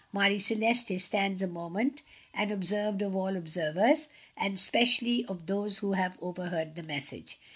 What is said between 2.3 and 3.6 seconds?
the observed of all